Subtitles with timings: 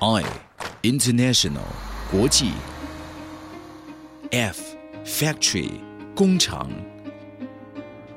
[0.00, 0.22] I
[0.82, 1.66] International
[2.08, 2.52] 国际
[4.30, 4.60] F
[5.04, 5.72] Factory
[6.14, 6.70] 工厂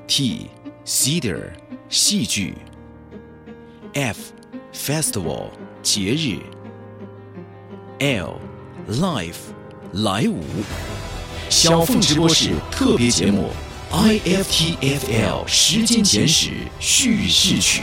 [0.06, 0.52] T
[0.86, 1.54] Theater
[1.90, 2.56] 戏剧
[3.94, 4.32] F
[4.72, 5.50] Festival
[5.82, 6.38] 节日
[7.98, 8.40] L
[8.88, 9.50] Life
[9.94, 10.44] 来舞
[11.50, 13.50] 小凤直播室特别节目
[13.90, 17.82] IFTFL 时间简史叙事曲。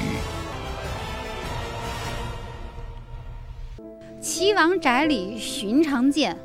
[4.81, 6.37] 宅里寻常见，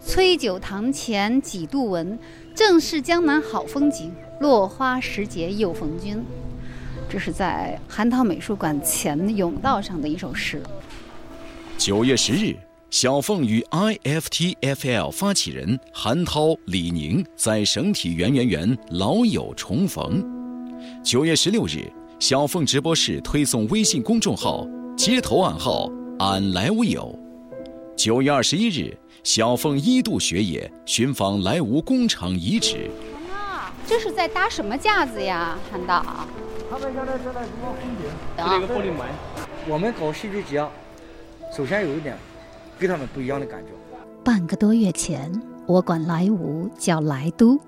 [0.00, 2.18] 崔九堂前几度闻。
[2.54, 6.20] 正是江南好风景，落花时节又逢君。
[7.08, 10.60] 这是在韩涛美术馆前甬道上的一首诗。
[11.76, 12.56] 九月十日，
[12.90, 20.22] 小凤与 IFTFL 发起人韩涛、李宁在省体圆圆园老友重逢。
[21.04, 24.66] 九月十六日，小凤直播室推送微信公众号，
[24.96, 27.16] 街头暗号“俺来无有”。
[27.98, 32.88] 九月二十一日，小凤一度学野，寻访莱芜工厂遗址。
[33.28, 36.00] 啊，这是在搭什么架子呀，韩导？
[36.70, 38.04] 他们现在正在什么风景？
[38.36, 39.04] 这个玻璃门。
[39.66, 40.64] 我们搞戏剧节，
[41.52, 42.16] 首先有一点，
[42.78, 43.72] 跟他们不一样的感觉。
[44.22, 45.32] 半个多月前，
[45.66, 47.58] 我管莱芜叫莱都，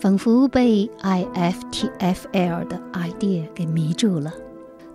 [0.00, 4.32] 仿佛被 IFTFL 的 idea 给迷住了。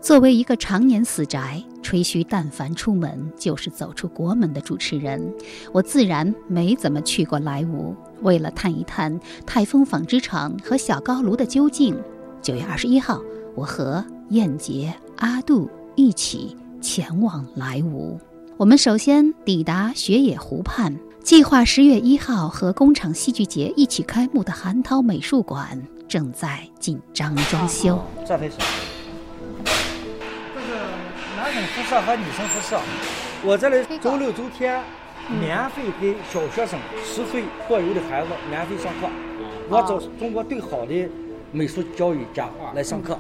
[0.02, 5.32] 作为一个常年死宅、吹嘘但凡出门就是走出国门的主持人，
[5.72, 7.94] 我自然没怎么去过莱芜。
[8.24, 11.96] 为了探一探泰丰纺织厂和小高炉的究竟，
[12.42, 13.22] 九月二十一号，
[13.54, 18.18] 我和燕杰、阿杜一起前往莱芜。
[18.58, 28.02] 我们首先抵达雪野湖畔，计划十月一号和工厂戏剧节一起开幕的韩涛美术馆正在紧张装修。
[28.28, 28.56] 这才是。
[28.58, 28.95] 男
[31.56, 32.78] 生宿舍和女生宿舍，
[33.42, 34.84] 我这里周六周天
[35.40, 39.08] 免费给小学生十岁左右的孩子免费上课，
[39.70, 41.10] 我找中国最好的
[41.54, 43.18] 美术教育家来上课。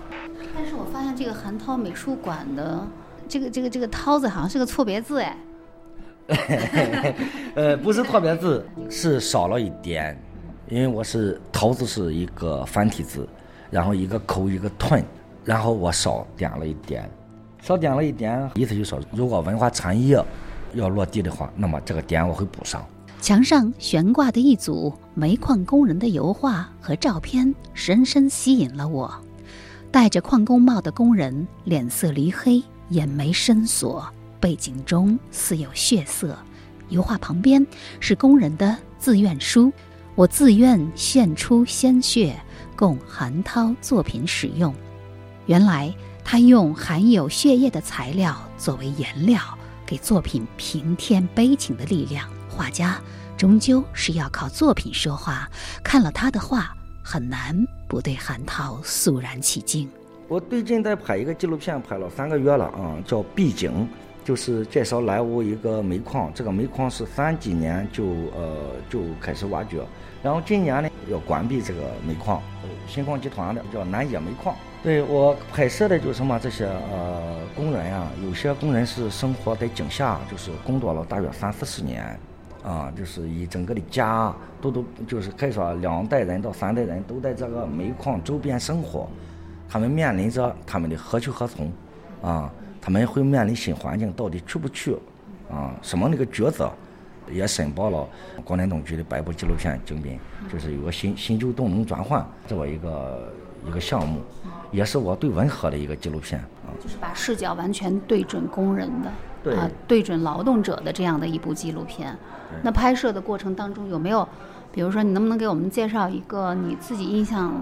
[0.53, 2.85] 但是我发现这个韩涛美术馆的
[3.25, 5.37] 这个这个这个“涛”字好像是个错别字哎。
[7.55, 10.21] 呃，不是错别字，是少了一点，
[10.67, 13.25] 因为我是“桃”字是一个繁体字，
[13.71, 15.01] 然后一个口一个吞，
[15.45, 17.09] 然后我少点了一点。
[17.65, 20.23] 少点了一点，意思就是说，如果文化产业
[20.75, 22.85] 要落地的话，那么这个点我会补上。
[23.19, 29.11] 墙上悬挂的一组煤矿工人的油画和照片，深深吸引了我。
[29.91, 34.05] 戴着矿工帽的工人，脸色黧黑，眼眉深锁，
[34.39, 36.37] 背景中似有血色。
[36.89, 37.65] 油画旁边
[37.99, 39.73] 是工人的自愿书
[40.13, 42.39] ：“我自愿献出鲜血，
[42.75, 44.71] 供韩涛作品使用。”
[45.47, 45.91] 原来。
[46.27, 49.39] 他用含有血液的材料作为颜料，
[49.85, 52.27] 给作品平添悲情的力量。
[52.49, 52.99] 画家
[53.37, 55.47] 终究是要靠作品说话，
[55.83, 57.55] 看了他的画，很难
[57.87, 59.87] 不对韩涛肃然起敬。
[60.27, 63.87] 我最近在拍一个纪录片，拍了三个月了啊，叫《闭景》，
[64.27, 66.33] 就是介绍莱芜一个煤矿。
[66.33, 68.03] 这个煤矿是三几年就
[68.35, 69.85] 呃就开始挖掘，
[70.23, 72.41] 然后今年呢要关闭这个煤矿，
[72.87, 74.55] 新矿集团的叫南冶煤矿。
[74.85, 82.15] 对我拍摄的就是什么这些呃工人呀，有些工人是生活在井下，就是工作了大约三四十年，
[82.63, 84.31] 啊，就是一整个的家
[84.61, 89.09] 都都就是可以说两代人到三代人都在这个煤矿周边生活，
[89.67, 91.71] 他们面临着他们的何去何从，
[92.21, 94.95] 啊，他们会面临新环境到底去不去，
[95.49, 96.71] 啊，什么那个抉择，
[97.31, 98.07] 也申报了
[98.43, 103.33] 广电总局的百部纪录片精品，就是有个新新旧动能转换这么一个
[103.67, 104.21] 一个项目。
[104.71, 109.11] 也是我对文和的一个纪录片啊，就是把视角完全对准工人的，
[109.43, 112.15] 对啊，对准劳动者的这样的一部纪录片。
[112.63, 114.27] 那拍摄的过程当中有没有，
[114.71, 117.53] 比如说你能不能给我们介绍一个你自己印象，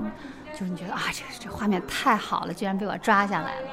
[0.53, 3.67] 就是你觉得啊，这这画面太好了，居然被我抓下来了，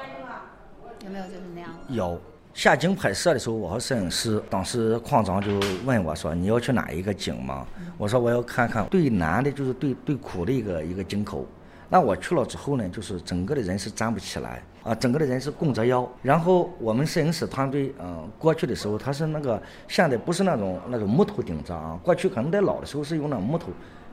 [1.05, 1.93] 有没有就是那样的？
[1.93, 2.19] 有
[2.53, 5.51] 下井拍摄的时候，我和摄影师当时矿长就
[5.85, 7.65] 问我说：“你要去哪一个井吗？”
[7.97, 11.45] 我说：“我要看看最难的，就是最最苦的一个一个井口。”
[11.93, 16.09] 那我去了之后呢，就是整个的人是站不起来啊，整个的人是弓着腰。
[16.21, 23.67] 然后我们摄影师团队，嗯，过去的时候他是那个现在不是那种那种木头顶着啊，过去可能在老的时候是用那木头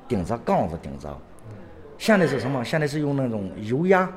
[0.08, 1.16] 顶着杠子顶着，
[1.98, 2.64] 现在是什么？
[2.64, 4.10] 现在是用那种油压、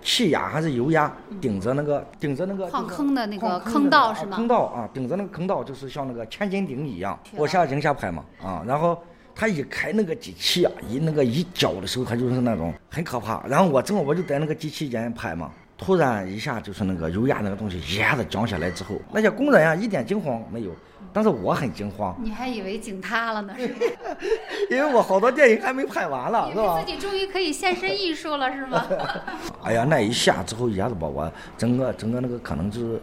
[0.00, 4.36] 气压还是油压顶着那个顶着那个矿坑的那个坑道是吗？
[4.36, 7.18] 坑道啊，顶着那个坑道就是像那个千斤顶一样。
[7.34, 8.96] 我下井下拍嘛啊，然后。
[9.34, 13.42] 他一开那个机器啊，一那个一搅的时候，他就是那种很可怕。
[13.46, 20.70] 然后我正好我就在那个机器间拍嘛，突然一下就是那个油压那个东西一下子降下来之后，那些工人啊一点惊慌没有，
[21.12, 23.74] 但是我很惊慌，你还以为井塌了呢，是？
[24.70, 26.92] 因为我好多电影还没拍完了， 是吧自？
[26.92, 28.86] 己终于可以现身艺术了，是吗？
[29.64, 33.00] 哎呀，那一下之后一下子把我整个整个那个可能就是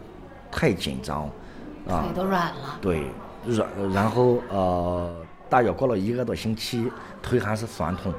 [0.50, 1.24] 太紧张，
[1.88, 2.78] 啊腿，都软了。
[2.80, 3.02] 对，
[3.46, 5.14] 软然后呃，
[5.50, 8.14] 大约过了一个多星期，腿还是酸痛，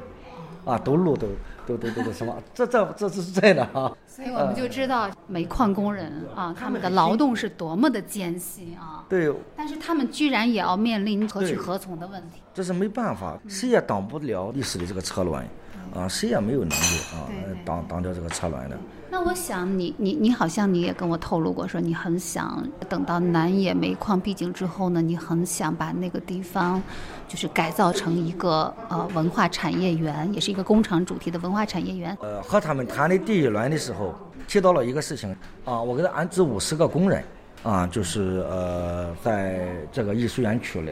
[0.65, 1.27] 啊，走路都
[1.65, 3.91] 都都都都什么， 这这这这是真的啊。
[4.05, 9.05] 所以我们就知道煤矿工人啊，他们的劳动是多么的艰辛啊！
[9.07, 12.41] 对，但是他们居然也要面临何去何从的问题。
[12.53, 15.47] 这是没办法，谁也挡不了历史的这个车轮，
[15.93, 17.27] 啊，谁也没有能力啊
[17.65, 18.77] 挡挡掉这个车轮的。
[19.09, 26.81] 那我想你你你好像你也跟我透露过，说你很想等到南野煤矿闭井之后呢，你很想把那个地方
[27.27, 32.17] 就是改造成一个呃文化产业园，也是一个工厂主题的文化产业园。
[32.21, 34.15] 呃，和他们谈的第一轮的时候，
[34.47, 35.35] 提到了一个事情
[35.65, 37.21] 啊，我给他安置五十个工人
[37.63, 40.91] 啊，就是呃，在这个艺术园区里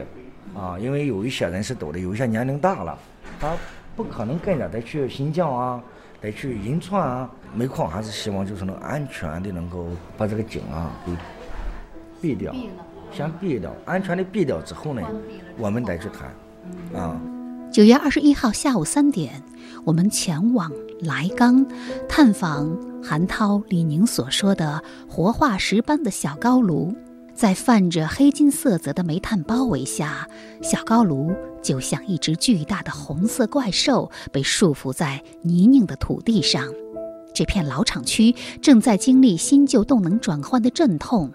[0.54, 2.98] 啊，因为有一些人是走的，有一些年龄大了，
[3.40, 3.56] 他
[3.96, 5.82] 不可能跟着再去新疆啊，
[6.20, 7.30] 得去银川啊。
[7.54, 11.12] 煤矿还是希望就是能安全的能够把这个井啊给
[12.20, 12.54] 闭掉，
[13.10, 15.02] 先闭掉，安全的闭掉之后呢，
[15.58, 17.20] 我们再去谈啊。
[17.72, 19.42] 九月二十一号下午三点，
[19.84, 20.70] 我们前往
[21.02, 21.66] 莱钢，
[22.08, 26.94] 探访韩涛、李宁所说的活化石般的小高炉。
[27.32, 30.28] 在泛着黑金色泽的煤炭包围下，
[30.62, 36.64] 小高炉就像一只巨大的红色怪兽，被束缚在泥泞的土地上。
[37.32, 41.32] 这片老厂区正在经历新旧动能转换的阵痛。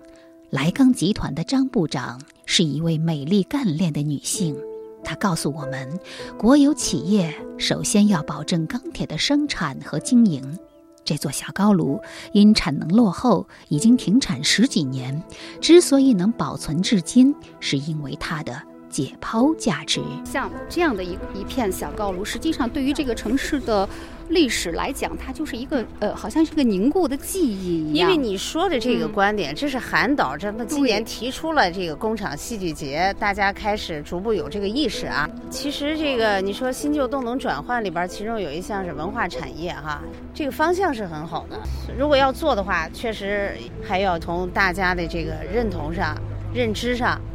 [0.50, 4.56] 莱钢集团的张部长是一位美丽干练的女性。
[5.04, 6.00] 她告诉我们，
[6.38, 10.58] 国有企业首先要保证钢铁的生产和经营。
[11.04, 12.02] 这座小高炉
[12.34, 15.22] 因产能落后，已经停产十几年。
[15.62, 18.60] 之所以能保存至今，是因为它的
[18.96, 20.02] 解剖价值。
[20.24, 23.88] 像这样的一一片小高炉，实际上对于这个城市的
[24.30, 27.98] 历史来讲，它就是一个呃，好像是个凝固的记忆一样。
[27.98, 35.30] 因为你说的这个嗯观点，这是韩导这么今年提出了这个工厂戏剧节，大家开始逐步有这个意识啊。
[35.50, 40.02] 其实这个你说新旧动能转换里边，其中有一项是文化产业哈，
[40.34, 41.60] 这个方向是很好的。
[42.00, 46.16] 如果要做的话，确实还要从大家的这个认同上、
[46.54, 47.20] 认知上，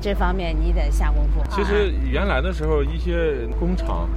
[0.00, 1.42] 这方面你得下功夫。
[1.50, 4.08] 其实原来的时候，一些工厂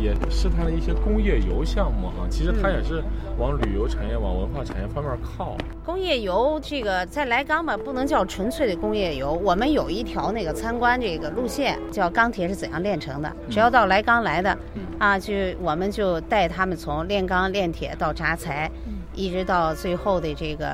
[0.00, 3.02] 也试探了一些工业游项目哈，其实它也是
[3.38, 5.56] 往旅游产业、往文化产业方面靠。
[5.84, 9.32] 工业游这个在莱钢吧，不能叫纯粹的工业游。
[9.32, 13.30] 我们有一条那个参观这个路线，叫钢铁是怎样炼成的。
[13.50, 14.56] 只要到莱钢来的，
[14.98, 18.70] 啊，就我们就带他们从炼钢、炼铁到扎材，
[19.14, 20.66] 一直到最后的这个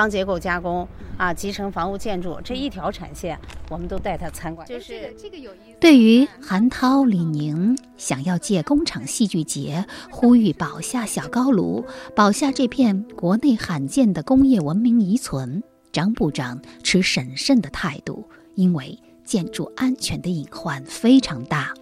[0.00, 0.88] 钢结构加工
[1.18, 3.38] 啊，集成房屋建筑这一条产线，
[3.68, 4.66] 我们都带他参观。
[4.66, 5.76] 就是这个有意思。
[5.78, 11.84] 对于韩涛、李宁想要借工厂戏剧节呼吁保下小高炉，
[12.16, 15.62] 保下这片国内罕见的工业文明遗存，
[15.92, 21.74] 张部长持审慎的态度，因为建筑安全的隐患非常大。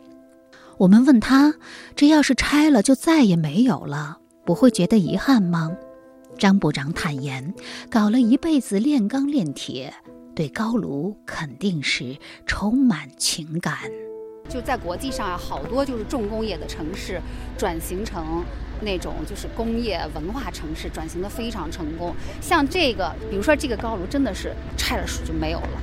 [0.77, 1.55] 我们问他，
[1.95, 5.71] 这要是拆了就再也没有了，不会觉得遗憾吗？
[6.39, 7.53] 张部长坦言，
[7.91, 9.93] 搞了一辈子炼钢炼铁，
[10.37, 12.17] 对高炉肯定是
[12.47, 13.77] 充满情感。
[14.49, 17.21] 就在国际上啊，好多就是重工业的城市
[17.59, 18.45] 转型成
[18.81, 22.15] 那种就是工业文化城市，转型的非常成功。
[22.41, 25.83] 像这个，比如说这个高炉，真的是拆了树就没有了，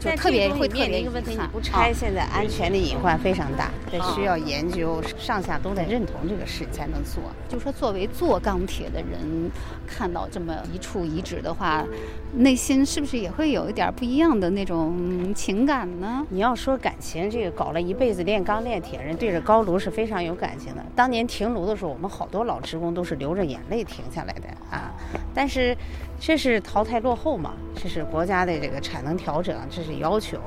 [0.00, 7.22] 就特别会特别的一个问题，你不拆，啊现在安全的隐患非常大，这啊需要研究，上下都得认同这个事才能做。
[7.48, 9.50] 就说作为做钢铁的人，
[9.86, 11.84] 看到这么一处遗址的话，
[12.32, 16.26] 内心是不是也会有一点不一样的那种情感呢？
[16.30, 20.82] 你要说感情，这个搞了一辈子炼钢炼铁人，对着高炉是非常有感情的。
[20.96, 24.94] 当年停炉的时候，我们好多老职工都是流着眼泪停下来的啊。
[25.34, 25.76] 但是
[26.20, 30.38] 这是淘汰落后嘛，这是国家的这个产能调整，这是要求，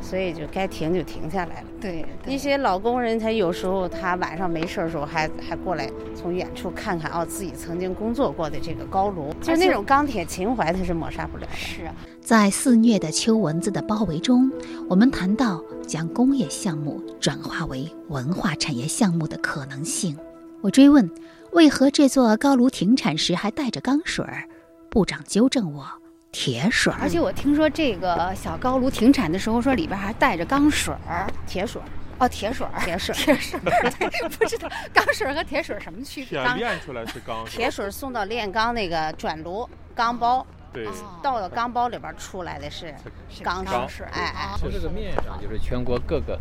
[0.00, 1.68] 所以就该停就停下来了。
[1.78, 11.54] 对，对一些老工人，他有时候他晚上没事儿的时候还还过来从远处看看哦，自己曾经工作过的这个高炉，就那种钢铁情怀，他是抹杀不了的。
[11.54, 14.50] 是啊，在肆虐的秋蚊子的包围中，
[14.88, 20.16] 我们谈到将工业项目转化为文化产业项目的可能性。
[20.62, 21.08] 我追问，
[21.52, 24.48] 为何这座高炉停产时还带着钢水儿？
[24.90, 25.86] 部长纠正我：
[26.32, 26.98] 铁水儿。
[27.00, 31.26] 而且我听说这个小高炉停产的时候，说里边还带着钢水儿。
[31.46, 31.84] 铁水儿，
[32.20, 36.42] 哦，铁水儿，铁水铁水儿， 不知道钢水儿和铁水儿什么区别？
[36.42, 40.88] 铁炼出来是钢，铁水送到炼钢那个转炉钢包，对，
[41.22, 42.94] 到钢包里边出来的是
[43.42, 44.54] 钢钢水，哎哎。
[44.58, 46.38] 从这个面上，就是全国各个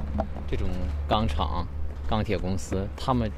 [0.50, 0.68] 这种
[1.08, 1.66] 钢厂、
[2.10, 3.30] 钢铁公司，他们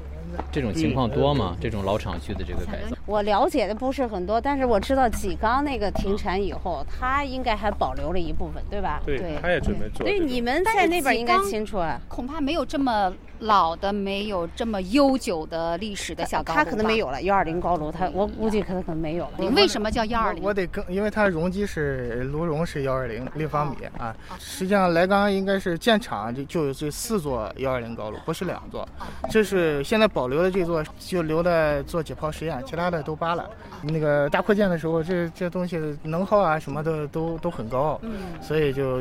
[0.50, 1.56] 这种情况多吗？
[1.60, 2.96] 这种老厂区的这个改造？
[3.04, 9.02] 我了解的不是很多，但是我知道济钢那个停产以后，它应该还保留了一部分，对吧？
[9.04, 12.00] 对对，他也准备做这对，你们在那边应该清楚啊。
[12.08, 17.10] 恐怕没有这么老的，没有这么悠久的历史的小高炉它可能没有。
[17.10, 19.32] 了幺二零高炉，它我估计可能可能没有了。
[19.38, 20.44] 你为什么叫幺二零？
[20.44, 24.14] 我得更，因为它容积是炉容是幺二零立方米啊。
[24.38, 28.88] 实际上，莱钢应该是建厂就就有这四座幺二零高炉，不是两座。
[29.28, 33.48] 这是现在保留的这座，就留在做解剖实验，其他的都扒了。
[33.82, 39.00] 那个大扩建的时候，这这东西能耗啊什么的都都很高，嗯，所以就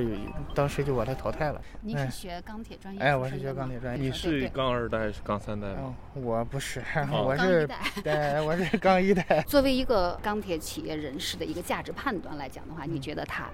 [0.55, 1.61] 当时就把它淘汰了。
[1.81, 3.01] 你是学钢铁专业？
[3.01, 4.01] 哎，我是学钢铁专业。
[4.01, 5.75] 你是钢二代还是钢三代吗？
[6.15, 6.79] 哦，我不是，
[7.11, 9.41] 哦我是钢一代对， 我是钢一代。
[9.47, 13.45] 作为一个钢铁企业人士的一个价值判断来讲的话，你觉得它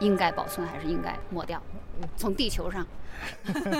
[0.00, 1.60] 应该保存还是应该抹掉？
[2.16, 2.84] 从地球上，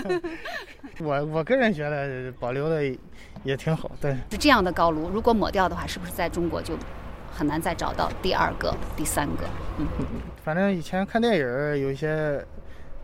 [1.01, 2.85] 我我个人觉得保留的
[3.45, 6.75] 也挺好，对是是这样的高炉，如果抹掉的话，是不是在中国就
[7.33, 9.45] 很难再找到第二个、第三个？
[9.79, 9.87] 嗯，
[10.45, 12.45] 反正以前看电影儿有一些。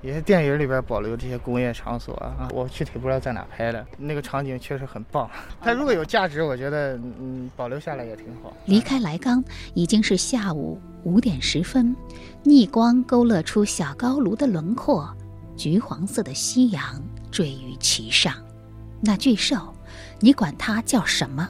[0.00, 5.28] 有些电影里边保留这些工业场所啊，我具体不知道在哪拍的，那个场景确实很棒。
[5.60, 8.52] 它如果有价值，我觉得嗯保留下来也挺好。
[8.66, 9.42] 离开莱钢
[9.74, 11.96] 已经是下午五点十分，
[12.44, 15.12] 逆光勾勒出小高炉的轮廓，
[15.56, 16.80] 橘黄色的夕阳
[17.32, 18.32] 坠于其上。
[19.00, 19.74] 那巨兽，
[20.20, 21.48] 你管它叫什么？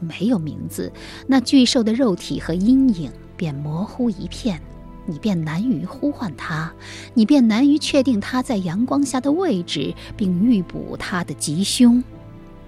[0.00, 0.92] 没有名字。
[1.26, 4.60] 那巨兽的肉体和阴影便模糊一片，
[5.06, 6.72] 你便难于呼唤它，
[7.14, 12.02] 你便难于确定它在阳光下的位置，并预卜它的吉凶。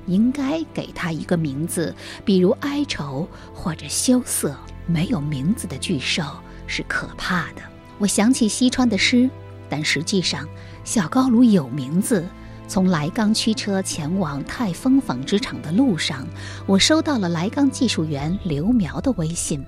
[0.07, 4.57] 应该给它一个名字，比如哀愁或者羞涩。
[4.89, 6.23] 没有名字的巨兽
[6.69, 7.63] 是可怕的。
[7.99, 9.29] 我想起西川的诗，
[9.69, 10.47] 但实际上
[10.85, 12.25] 小高炉有名字。
[12.69, 16.27] 从莱钢驱车前往泰丰纺织厂的路上，
[16.67, 19.65] 我收到了莱钢技术员刘苗的微信，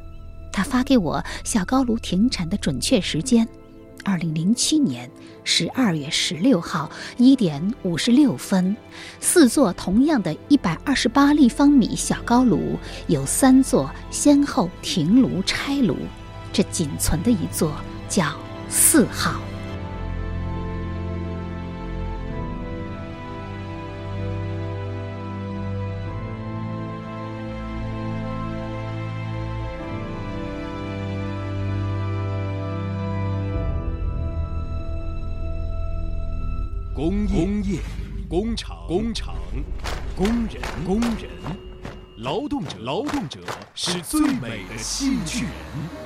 [0.53, 3.47] 他发给我小高炉停产的准确时间：
[4.05, 5.09] 二零零七年
[5.45, 8.77] 十二月十六号一点五十六分。
[9.21, 12.77] 四座同样的一百二十八立方米小高炉，
[13.07, 15.97] 有三座先后停炉拆炉，
[16.53, 17.73] 这仅存的一座
[18.09, 18.35] 叫
[18.69, 19.41] 四号。
[36.99, 37.79] 工业、工业、
[38.29, 39.37] 工厂、工厂、
[40.17, 41.31] 工人、工人，
[42.17, 43.39] 劳动者、劳动者
[43.73, 45.53] 是最美的戏剧人。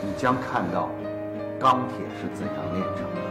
[0.03, 0.91] 你将看到
[1.59, 3.23] 钢铁是怎样炼成的。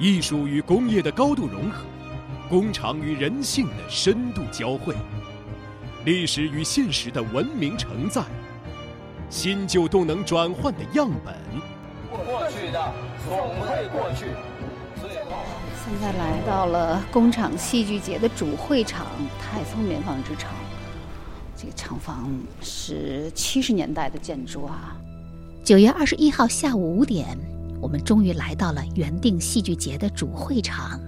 [0.00, 1.84] 艺术与工业的高度融合，
[2.48, 4.92] 工厂与人性的深度交汇，
[6.04, 8.20] 历史与现实的文明承载，
[9.30, 11.36] 新旧动能转换的样本。
[12.10, 12.92] 过去的
[13.28, 14.26] 总会过去。
[15.88, 19.06] 现在来到了工厂戏剧节的主会场
[19.40, 20.50] 泰丰棉纺织厂，
[21.56, 22.28] 这个厂房
[22.60, 24.96] 是七十年代的建筑啊。
[25.62, 27.38] 九月二十一号下午五点，
[27.80, 31.00] 我们终于来到了原定戏剧节的主会场。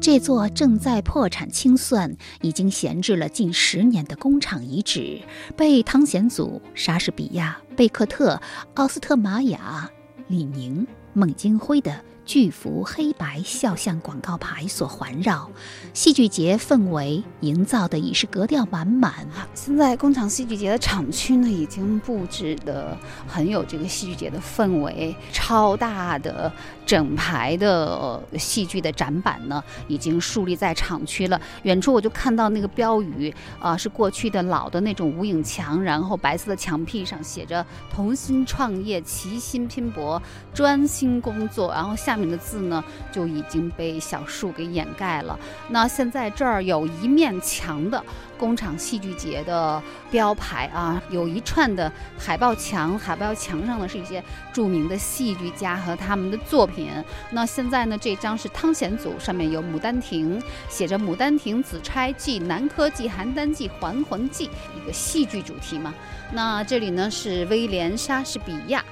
[0.00, 5.20] 这座正在破产清算、已经闲置了近十年的工厂遗址，
[5.58, 8.40] 被汤显祖、莎士比亚、贝克特、
[8.76, 9.90] 奥斯特玛雅、
[10.28, 11.94] 李宁、孟京辉的
[12.32, 15.50] 巨幅黑白肖像广告牌所环绕，
[15.92, 19.28] 戏剧节氛围营造的已是格调满满。
[19.52, 22.96] 现在工厂戏剧节的厂区呢，已经布置的
[23.28, 26.50] 很有这个戏剧节的氛围，超大的
[26.86, 31.38] 整排的、戏剧的展板呢，已经树立在厂区了。
[31.64, 37.62] 远处我就看到那个标语，啊、是过去的老的那种无影墙，然后白色的墙壁上写着
[37.92, 40.20] “同心创业，齐心拼搏，
[40.54, 45.38] 专心工作”，然后下面的字呢就已经被小树给掩盖了。
[45.68, 48.02] 那现在这儿有一面墙的
[48.38, 56.90] 工厂戏剧节的标牌啊，有一串的海报墙，海报墙上呢是一些著名的戏剧家和他们的作品。
[57.30, 65.94] 那现在呢，这张是汤显祖，上面有《牡丹亭》，写着《牡丹亭》《紫钗记》《南柯记》《邯郸记》《还魂记》，一个戏剧主题嘛。
[66.32, 68.84] 那这里呢是威廉·莎士比亚。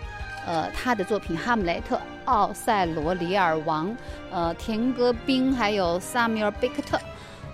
[0.47, 3.89] 呃，他的作品《哈姆雷特》《奥赛罗·里尔王》，
[4.31, 6.99] 呃，田格宾，还有萨米尔·贝克特，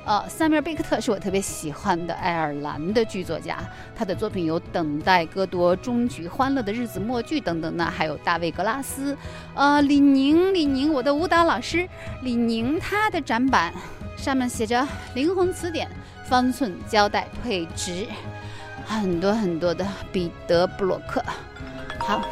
[0.04, 3.58] 呃，萨米尔·贝克特是我特别喜欢的爱尔兰的剧作家，
[3.94, 9.16] 他的作品有《等待戈多》《终局》《欢乐的日子》《默剧》等等呢，还有大卫·格拉斯，
[9.54, 11.88] 呃，李宁，李宁，我的舞蹈老师，
[12.22, 13.74] 李宁，他的展板
[14.16, 14.80] 上面写着
[15.14, 15.88] 《灵魂词典》，
[16.28, 18.06] 方寸胶带退直，
[18.86, 21.22] 很多很多的彼得·布洛克，
[21.98, 22.22] 好，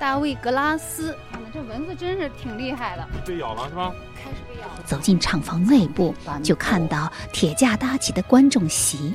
[0.00, 1.14] 大卫·格拉斯，
[1.52, 3.92] 这蚊子真是挺厉害的，被咬了是吧？
[4.16, 4.82] 开始被咬了。
[4.86, 9.14] 走进厂房内部，就看到铁架搭起的观众席。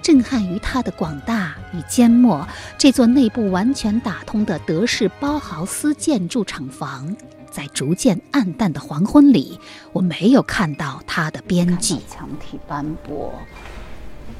[0.00, 2.46] 震撼于它的广大与缄默，
[2.78, 7.16] 这座内部完全打通的德式包豪斯建筑厂房，
[7.50, 9.58] 在逐渐暗淡的黄昏里，
[9.92, 12.00] 我没有看到它的边际。
[12.08, 13.32] 墙体斑驳，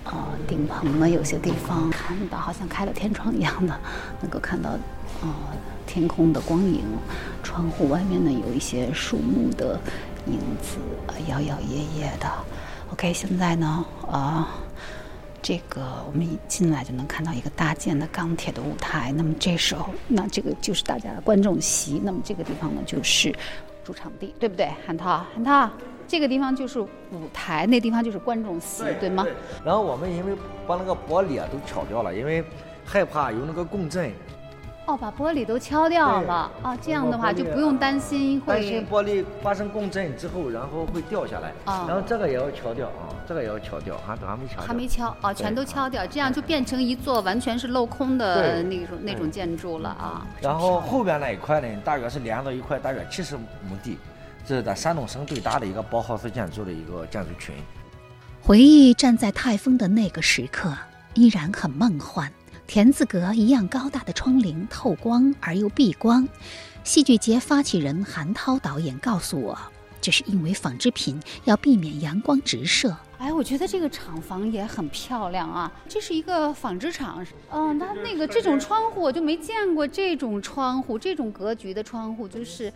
[0.05, 0.13] 呃，
[0.47, 3.77] 顶棚呢有些地方看到好像开了天窗一样的，
[4.21, 4.71] 能够看到，
[5.25, 6.83] 呃，天空的光影。
[7.43, 9.79] 窗户外面呢有一些树木的
[10.27, 10.79] 影子，
[11.09, 12.29] 呃，摇摇曳曳的。
[12.91, 14.47] OK，现在呢，呃，
[15.43, 19.13] 这个我们一进来就能看到一个搭建的钢铁的舞台。
[19.13, 22.01] 那么这时候，那这个就是大家的观众席。
[22.03, 23.35] 那么这个地方呢就是
[23.85, 24.71] 主场地，对不对？
[24.87, 25.71] 韩涛，韩涛，
[26.09, 26.89] 这个地方就是舞
[27.33, 29.27] 台，那地方就是观众席，对吗？
[29.65, 30.35] 然后我们因为
[30.67, 32.43] 把那个玻璃啊都敲掉了，因为
[32.85, 34.11] 害怕有那个共振。
[34.87, 39.03] 哦，把玻璃都敲掉了啊，这样的话就不用担心会担心会。
[39.03, 41.53] 玻璃发生共振之后，然后会掉下来。
[41.65, 44.61] 啊然后这个也要敲掉啊，这个也要敲掉，还都还没敲。
[44.61, 50.27] 还没敲啊，全都敲掉，这样就变成一座完全是镂空的那种那种建筑了啊。
[50.43, 53.43] 然后后边那一块呢，大约是连到一块大约七十亩
[53.83, 53.99] 地，
[54.47, 57.55] 这是在山东省最大的一个包豪斯建筑的一个建筑群。
[58.43, 60.71] 回忆站在泰丰的那个时刻，
[61.15, 62.31] 依然很梦幻。
[62.67, 66.27] 田字格一样高大的窗棂透光而又避光。
[66.83, 69.57] 戏剧节发起人韩涛导演告诉我，
[70.01, 72.97] 这是因为纺织品要避免阳光直射。
[73.19, 77.25] 哎，我觉得这个厂房也很漂亮啊，这是一个纺织厂。
[77.51, 82.73] 嗯、它那个这种窗户我就没见过这种窗户，这种格局的窗户，就是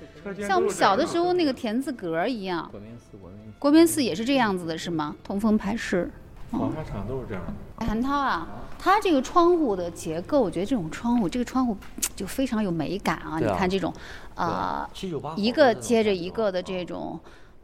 [0.47, 2.67] 像我们小的时候那个田字格一样。
[2.71, 3.53] 国民寺，国民寺。
[3.59, 5.17] 国宾寺也是这样子的，是吗？
[5.25, 6.11] 通风排湿。
[6.51, 7.87] 纺纱厂都是这样的。
[7.87, 11.77] 韩涛啊，他这个窗户的结构，我觉得这种窗户，这个窗户
[12.17, 13.33] 就非常有美感啊！
[13.33, 13.93] 啊你看这种，
[14.35, 17.19] 啊、七九八一个接着一个的这种，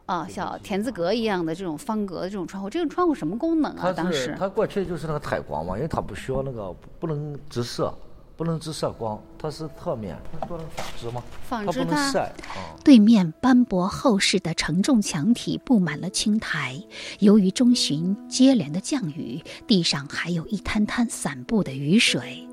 [0.05, 3.91] 啊，小田字格一样的这种方格的这种窗户，这个窗户什么功能啊？
[3.91, 7.93] 当时它过去就是那个采光嘛，因为它不需要那个不能直射，
[8.37, 12.75] 不能直射光，它是侧面，它做那个纺织嘛，它纺织它不能晒啊。
[12.83, 16.81] 对面斑驳厚实的承重墙体布满了青苔，
[17.19, 22.47] 由于中旬接连的降雨，地上还有一滩滩散布的雨水。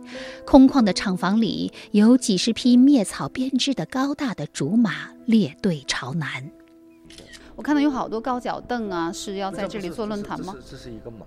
[0.46, 6.50] 空旷的厂房里有几十匹篾草编织的高大的竹马列队朝南。
[7.54, 10.54] 我看到有好多高脚凳啊，是要在这里做论坛吗？
[10.56, 11.26] 这是这是一个马，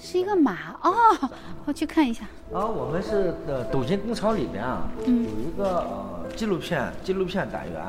[0.00, 0.92] 是一个马哦，
[1.64, 2.24] 我去看一下。
[2.52, 7.82] 啊，我们是呃斗金工厂里面啊，嗯有一个呃纪录片纪录片单元，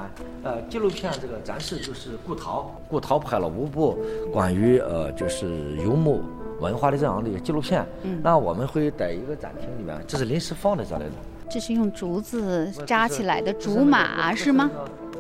[0.43, 3.97] 呃纪录片这个展示就是顾陶，顾陶拍了五部
[4.31, 6.21] 关于呃就是游牧
[6.59, 11.11] 文化的这样的一个纪录片，嗯那我们会在一个展厅里面，这是临时放在这里的，
[11.49, 14.69] 这是用竹子扎起来的竹马是吗？？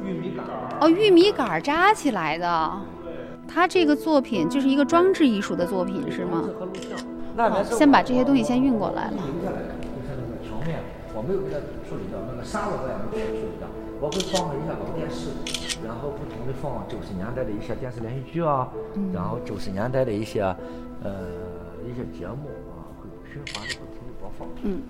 [0.03, 0.77] 玉米杆儿。
[0.81, 2.71] 哦，玉米杆儿扎起来的。
[3.53, 6.41] 它这个作品就是一个装置艺术的作品是吗？
[6.57, 6.97] 和录像，
[7.35, 9.17] 那边是先把这些东西先运过来了。
[9.17, 10.79] 留下来的，就是那个墙面，
[11.13, 13.67] 我没有给它处理掉，那个沙子我也没有处理掉。
[13.99, 15.29] 我会放回一下老电视，
[15.85, 18.67] 然后不同的放九十年代的一些电视连续剧啊，
[19.13, 20.41] 然后九十年代的一些
[21.03, 21.27] 呃
[21.85, 24.47] 一些节目啊，会循环的不停的播放。
[24.63, 24.81] 嗯，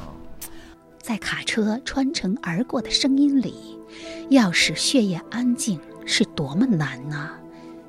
[0.00, 0.10] 啊
[0.98, 3.78] 在卡车穿城而过的声音里，
[4.30, 7.38] 要使血液安静是多么难啊！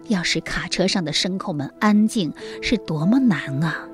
[0.10, 3.88] 要使卡车上的牲口们安静是多么难啊！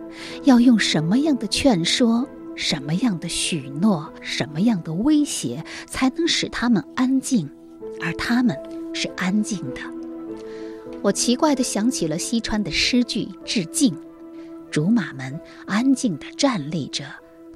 [0.44, 7.50] 要用什么样的劝说、什么样的许诺、什么样的威胁，才能使他们安静，
[8.02, 8.56] 而他们
[8.94, 9.82] 是安静的？
[11.02, 13.96] 我奇怪地想起了西川的诗句致敬，
[14.70, 17.06] 竹马们安静地站立着，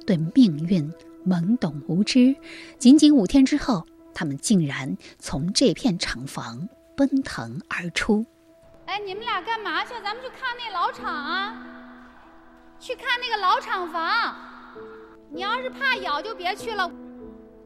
[0.04, 0.92] 对命运
[1.26, 2.34] 懵懂无知。
[2.78, 8.26] 仅仅五天之后，他们竟然从这片厂房奔腾而出。
[9.04, 9.94] 你们俩干嘛去？
[10.02, 11.66] 咱们去看那老厂啊，
[12.78, 14.36] 去看那个老厂房。
[15.30, 16.90] 你要是怕咬，就别去了。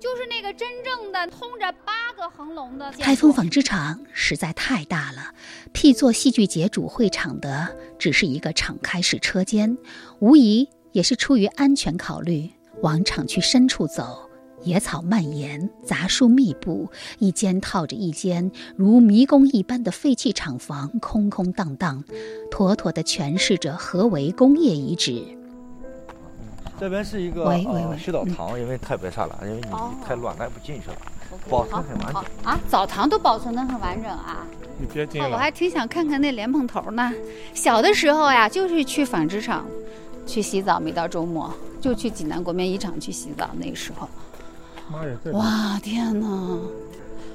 [0.00, 5.32] 就是那个真正的通着八个横龙的开封纺织厂实在太大了，
[5.72, 9.78] 辟作戏剧节主会场的只是一个敞开式车间，
[10.18, 12.50] 无疑也是出于安全考虑。
[12.80, 14.28] 往厂区深处走，
[14.64, 22.04] 野草蔓延，杂树密布，一间套着一间，如迷宫一般的废弃厂房空空荡荡，
[22.50, 25.24] 妥妥的诠释着何为工业遗址。
[26.78, 30.96] 这边是一个喂喂喂呃洗澡堂，因为太白啥了，因为你哦太乱，咱也不进去了，
[31.48, 32.22] 保存很完整。
[32.44, 34.46] 啊，澡堂都保存得很完整啊。
[34.78, 35.36] 你别进哦，我。
[35.36, 37.12] 还挺想看看那莲蓬头呢。
[37.54, 39.64] 小的时候呀，就是去纺织厂
[40.26, 43.50] 去洗澡，每到周末就去济南国棉一厂去洗澡。
[43.58, 44.08] 那个时候，
[45.32, 46.58] 哇天哪！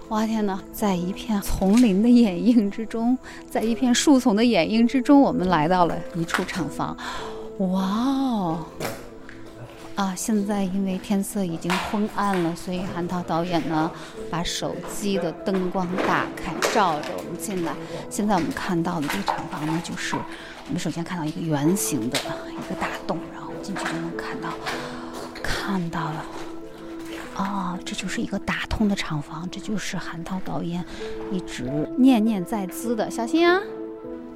[0.09, 0.59] 哇天哪！
[0.71, 3.17] 在一片丛林的掩映之中，
[3.49, 6.95] 在一片树丛的掩映之中，我们来到了一处厂房。
[7.57, 8.65] 哇哦！
[9.95, 13.91] 啊，现在因为天色已经昏暗了，所以韩涛导演呢
[14.29, 17.73] 把手机的灯光打开，照着我们进来。
[18.09, 22.17] 现在我们看到的这个厂房呢，就是我们首先看到一个圆形的
[22.49, 24.49] 一个大洞，然后进去就能看到，
[25.41, 26.25] 看到了。
[27.37, 30.83] 啊，这就是一个打通的厂房，这就是韩涛导演
[31.31, 33.61] 一直念念在兹的，小心啊！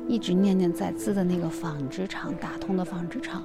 [0.07, 3.43] 一直念念在兹的那个纺织厂，打通的纺织厂，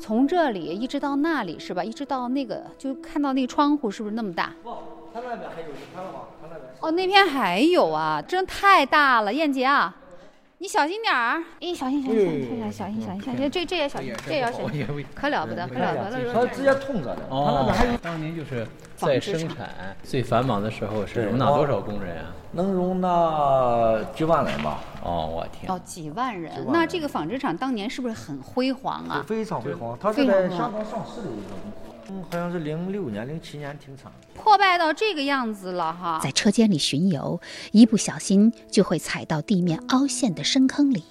[0.00, 1.84] 从这里一直到那里是吧？
[1.84, 4.52] 一直到那个，就看到那个窗户是不是那么大？
[5.14, 6.18] 他那边还有，你看了吗？
[6.42, 6.62] 他那边。
[6.80, 9.94] 哦，那边还有啊，真太大了，燕姐啊，
[10.58, 16.32] 你小心点儿，哎，小心小心小心小心小心小心，这这也小心，这也要小心，可了不得，可了不得了。
[16.32, 18.66] 他直接通着的，他那哦边还有，当年就是
[18.96, 19.68] 在生产
[20.02, 22.32] 最繁忙的时候是容纳多少工人啊？
[22.52, 25.70] 能容纳几万人吧，哦，我天！
[25.70, 29.22] 哦，几万人那这个纺织厂当年是不是很辉煌啊？
[29.28, 29.98] 非常辉煌。
[30.00, 31.52] 它是非常辉煌在香港上市的一个，
[32.08, 34.12] 嗯，好像是零六年、零七年停产。
[34.34, 36.20] 破败到这个样子了哈。
[36.22, 37.40] 在车间里巡游，
[37.72, 41.02] 一不小心就会踩到地面凹陷的深坑里。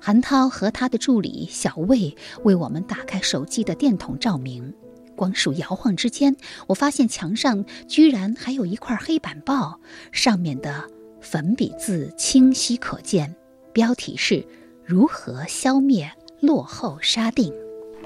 [0.00, 4.74] 韩涛和他的助理小魏为我们打开手机的电筒照明，
[5.14, 9.78] 光束摇晃之间，我发现墙上居然还有一块黑板报，
[10.10, 10.84] 上面的
[11.20, 13.34] 粉笔字清晰可见，
[13.72, 14.44] 标题是
[14.84, 17.52] “如何消灭落后沙锭”。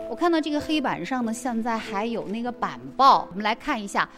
[0.09, 4.09] 我看到这个黑板上呢，现在还有那个板报，我们来看一下。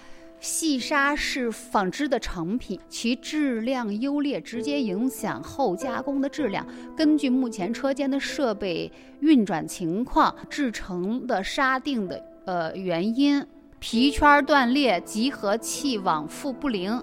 [0.41, 6.65] 细纱是纺织的成品，其质量优劣直接影响后加工的质量。
[6.97, 13.45] 根据目前车间的设备运转情况，制成的纱锭的呃原因，
[13.81, 17.03] 皮圈断裂、集合器往复不灵、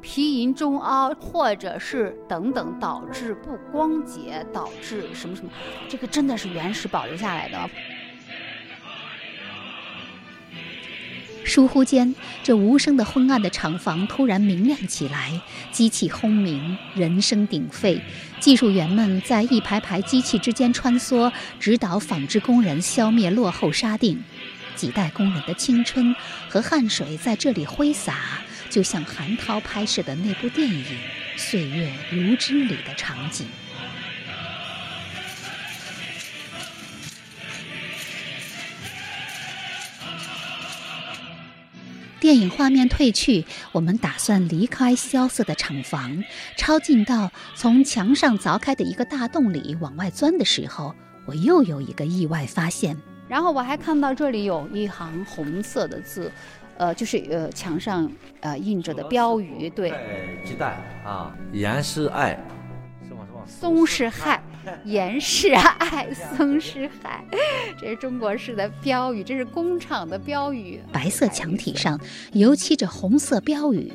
[0.00, 5.50] 皮银中凹，或者是等等导致不光洁，导致什么什么，
[5.88, 7.70] 这个真的是原始保留下来的。
[11.44, 18.00] 疏忽间，这无声的昏暗的厂房突然明亮起来，机器轰鸣，人声鼎沸。
[18.40, 21.30] 技术员们在一排排机器之间穿梭，
[21.60, 24.18] 指导纺织工人消灭落后沙锭。
[24.74, 26.16] 几代工人的青春
[26.48, 30.82] 和汗水在这里挥洒，就像韩涛拍摄的那部电影
[31.36, 33.46] 《岁月如织》里的场景。
[42.24, 46.24] 电影画面褪去，我们打算离开萧瑟的厂房，
[46.56, 50.94] 抄近道从墙上凿开的一个大洞里往外钻的时候，
[51.26, 52.96] 我又有一个意外发现。
[53.28, 56.32] 然后我还看到这里有一行红色的字，
[56.78, 58.10] 呃，就是呃墙上
[58.40, 59.90] 呃印着的标语，对，
[60.46, 62.42] 鸡蛋啊，盐是爱？
[63.46, 64.42] 松是亥，
[64.84, 67.24] 严是爱，松是害，
[67.80, 70.80] 这是中国式的标语，这是工厂的标语。
[70.92, 72.00] 白色墙体上
[72.32, 73.92] 油漆着红色标语：“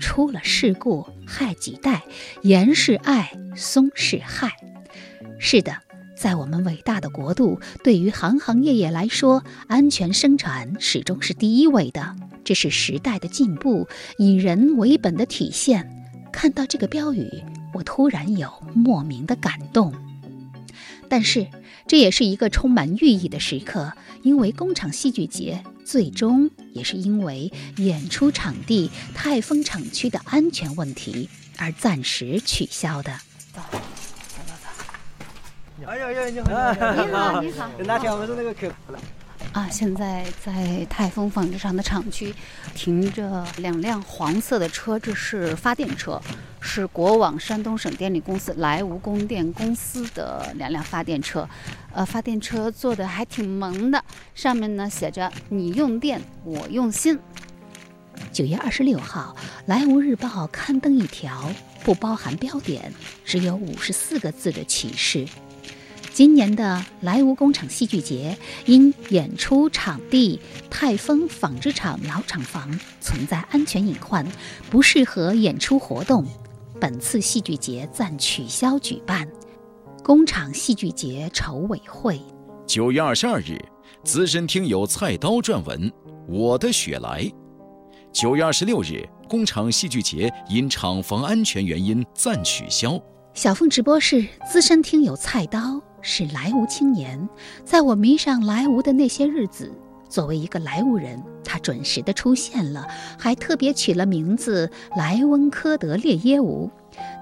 [0.00, 2.02] 出了事故害几代，
[2.42, 4.52] 严是爱，松是害。”
[5.38, 5.74] 是的。
[6.14, 12.14] 在我们伟大的国度，对于行行业业来说，安全生产始终是第一位的。
[12.44, 16.01] 这是时代的进步，以人为本的体现。
[16.32, 19.92] 看到这个标语，我突然有莫名的感动。
[21.08, 21.46] 但是，
[21.86, 23.92] 这也是一个充满寓意的时刻，
[24.22, 33.12] 因为工厂戏剧节最终也是因为演出场地泰丰厂区的安全问题而暂时取消的。
[35.86, 37.70] 哎呀呀，你好，你好，你好。
[37.84, 38.72] 那天我们的那个客
[39.52, 42.34] 啊，现在在泰丰纺织厂的厂区
[42.74, 46.18] 停着两辆黄色的车，这是发电车，
[46.58, 51.46] 是国网山东省电力公司莱芜供电公司的两辆发电车。
[51.92, 54.02] 呃，发电车做的还挺萌的，
[54.34, 57.18] 上面呢写着“你用电，我用心”。
[58.32, 59.36] 九月二十六号，
[59.66, 61.50] 《莱芜日报》刊登一条
[61.84, 62.90] 不包含标点、
[63.22, 65.26] 只有五十四个字的启事。
[66.12, 72.70] 今年的莱芜工厂戏剧节因演出场地泰丰纺织厂老厂房
[73.00, 74.26] 存在安全隐患，
[74.70, 76.22] 不适合演出活动，
[76.78, 79.26] 本次戏剧节暂取消举办。
[80.04, 82.20] 工厂戏剧节筹委会。
[82.66, 83.58] 九月二十二日，
[84.04, 85.90] 资深听友菜刀撰文
[86.28, 87.22] 《我的雪莱》。
[88.12, 93.02] 九月二十六日，工厂戏剧节因厂房安全原因暂取消。
[93.32, 97.28] 小凤直播室资深听友菜刀是莱芜青年，
[97.64, 99.72] 在我迷上莱芜的那些日子，
[100.08, 102.86] 作为一个莱芜人，他准时的出现了，
[103.18, 106.70] 还特别取了名字莱温科德列耶吾。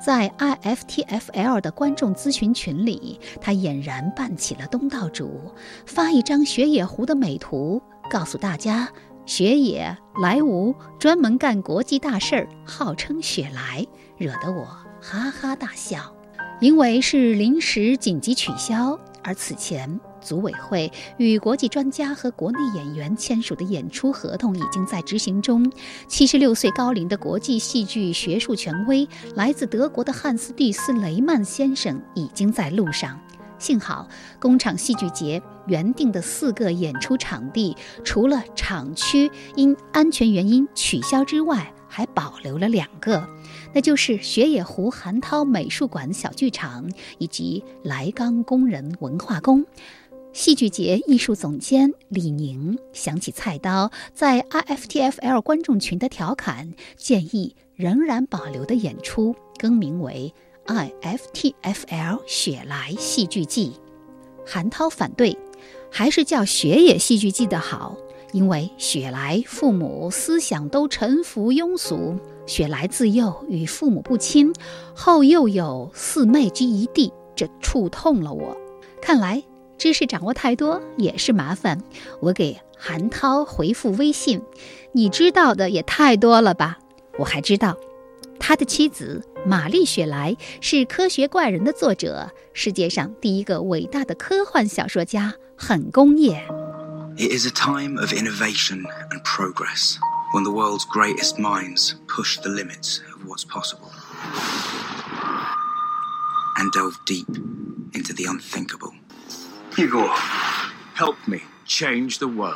[0.04, 5.30] 在 IFTFL 的观众咨询群里，他俨然扮起了东道主，
[5.86, 8.88] 发一张雪野湖的美图，告诉大家
[9.26, 14.64] 雪野莱芜专门干国际大事儿，号称雪莱，惹得我
[15.00, 16.12] 哈哈大笑。
[16.60, 19.98] 因为是临时紧急取消，而此前。
[20.22, 25.72] 组委会与国际专家和国内演员签署的演出合同已经在执行中。
[26.08, 33.18] 七十六岁高龄的国际戏剧学术权威，来自德国的汉斯·蒂斯雷曼先生已经在路上。
[33.58, 34.06] 幸好，
[34.38, 43.26] 工厂戏剧节原定的四个演出场地，除了厂区因安全原因取消之外，还保留了两个，
[43.72, 49.64] 那就是雪野湖韩涛美术馆小剧场以及莱钢工人文化宫。
[50.32, 60.32] 戏剧节艺术总监李宁想起菜刀在 IFTFL 观众群的调侃，建议仍然保留的演出更名为
[60.66, 63.72] IFTFL 雪莱戏剧季。
[64.46, 65.36] 韩涛反对，
[65.90, 67.96] 还是叫雪野戏剧季的好，
[68.32, 72.16] 因为雪莱父母思想都臣服庸俗，
[72.50, 74.52] 雪莱自幼与父母不亲，
[74.92, 78.56] 后又有四妹之一弟，这触痛了我。
[79.00, 79.40] 看来。
[79.78, 81.82] 知识掌握太多也是麻烦，
[82.20, 84.42] 我给韩涛回复微信
[84.92, 86.76] ：“你知道的也太多了吧？”
[87.18, 87.78] 我还知道，
[88.38, 96.44] 他的妻子玛丽雪莱是《科学怪人》的作者，世界上第一个伟大的科幻小说家，很工业。
[97.16, 99.94] It is a time of innovation and progress
[100.31, 103.91] when the world's greatest minds push the limits of what's possible
[106.57, 107.27] and delve deep
[107.93, 108.93] into the unthinkable.
[109.77, 110.09] Igor,
[110.93, 112.55] help me change the world.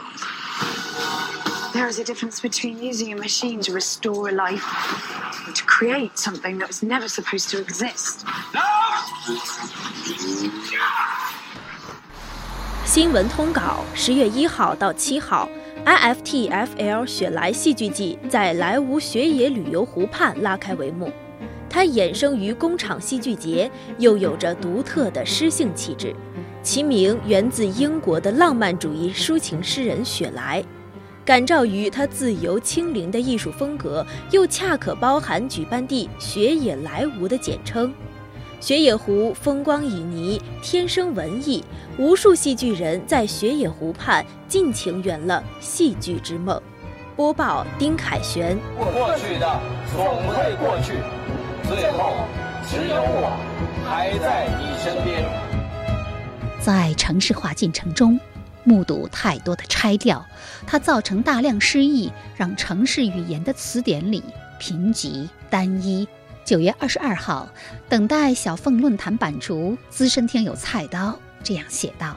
[1.74, 4.66] There is a difference between using a machine to restore a life
[5.46, 8.26] and to create something that was never supposed to exist.
[12.86, 15.48] 新闻通稿：十月一号到七号
[15.85, 21.11] ，IFTFL 雪莱戏剧季在莱芜雪野旅游湖畔拉开帷幕。
[21.69, 26.15] 它衍生于工厂戏剧节，又有着独特的诗性气质。
[26.63, 30.65] 其名源自英国的浪漫主义抒情诗人雪莱，
[31.25, 37.93] 感召于他自由清灵的艺术风格，又恰可包含举办地雪野莱芜的简称。
[38.65, 41.63] 雪野湖风光旖旎，天生文艺，
[41.99, 46.59] 无数戏剧人在雪野湖畔尽情圆了戏剧之梦。
[47.15, 48.59] 播报：丁凯旋。
[48.79, 49.61] 过去的
[49.95, 50.95] 总会过去，
[51.69, 52.15] 最后
[52.67, 53.37] 只有我
[53.87, 55.23] 还在你身边。
[56.59, 58.19] 在城市化进程中，
[58.63, 60.25] 目睹太多的拆掉，
[60.67, 64.25] 它造成大量失忆，让城市语言的词典里
[64.59, 66.09] 贫瘠单一。
[66.45, 67.49] 九月二十二号，
[67.89, 72.15] 等待小凤论坛版主资深听友菜刀这样写道：“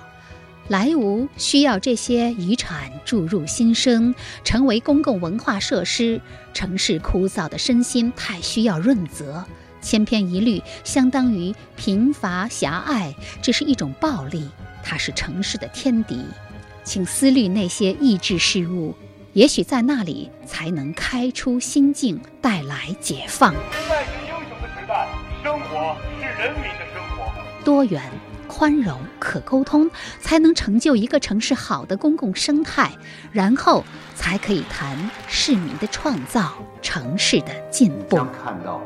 [0.67, 4.13] 莱芜需要这些遗产注入新生，
[4.43, 6.19] 成为公共文化设施。
[6.53, 9.43] 城市枯燥的身心太需要润泽。”
[9.79, 14.49] 千篇一律，相当于贫乏狭隘，这是一种暴力，
[14.83, 16.19] 它是城市的天敌。
[16.83, 18.93] 请思虑那些抑制事物，
[19.31, 23.53] 也许在那里才能开出心境，带来解放。
[25.95, 27.31] 活是人民的生活。
[27.63, 28.01] 多元、
[28.47, 32.91] 宽容、可沟通，才能成就一个城市好的公共生态，
[33.31, 33.83] 然后
[34.15, 34.97] 才可以谈
[35.27, 38.17] 市民的创造，城市的进步。
[38.17, 38.81] 看到。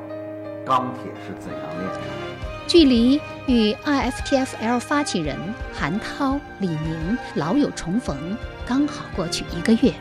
[0.63, 1.99] 钢铁是怎样炼的？
[2.67, 5.35] 距离与 IFTFL 发起人
[5.73, 9.91] 韩涛、李宁老友重逢，刚好过去一个月。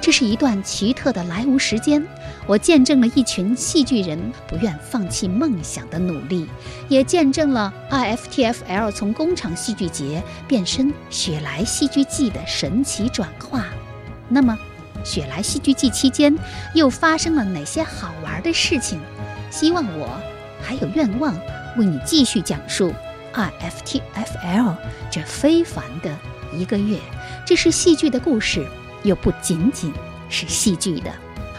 [0.00, 2.04] 这是一段奇特的来无时间，
[2.46, 6.48] 我见证了一群戏剧人不愿放弃梦想的努力，
[6.88, 13.66] 也见证了 IFTFL 从工厂戏剧节变身雪莱戏剧季的神奇转化。
[14.28, 14.58] 那么，
[15.04, 16.36] 雪莱戏剧季期间
[16.74, 18.98] 又发生了哪些好玩的事情？
[19.50, 20.20] 希望我
[20.60, 21.34] 还有愿望
[21.76, 22.92] 为你继续讲述
[23.34, 24.74] IFTFL
[25.10, 26.10] 这非凡的
[26.52, 26.98] 一个月。
[27.46, 28.66] 这是戏剧的故事，
[29.04, 29.92] 又不仅仅
[30.28, 31.12] 是戏剧的。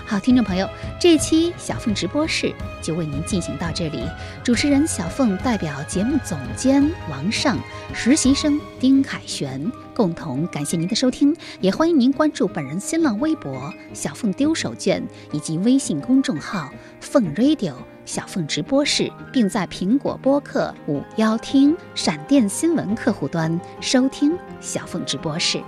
[0.05, 4.03] 好，听众朋友，这期小凤直播室就为您进行到这里。
[4.43, 7.57] 主持人小凤代表节目总监王尚、
[7.93, 17.73] 实习生丁凯旋，共同感谢您的收听，也欢迎您关注本人新浪微博“小凤丢手绢”以及微信公众号“凤 radio
[18.05, 25.63] 小凤直播室”，并在苹果播客、五幺听、闪电新闻客户端收听小凤直播室。